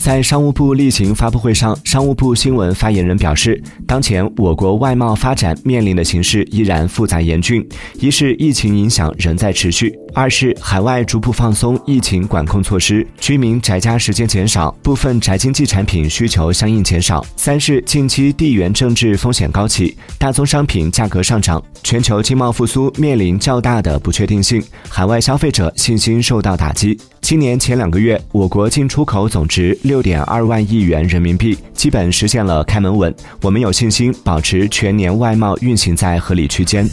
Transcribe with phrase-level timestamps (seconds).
[0.00, 7.64] 在商务部例行发布会上，商务部新闻发言人表示，当前我国外贸发展面临的形势依然复杂严峻：
[7.98, 26.98] 一是疫情影响仍在持续；二是海外逐步放松疫情管控措施，居民宅家时间减少，部分宅经济产品需求相应减少；三是近期地缘政治风险高企，大宗商品价格上涨，全球经贸复苏面临较大的不确定性，海外消费者信心受到打击。
[27.30, 33.14] 今年前两个月，我国进出口总值六点二万亿元人民币，基本实现了开门稳。
[33.40, 36.84] 我们有信心保持全年外贸运行在合理区间。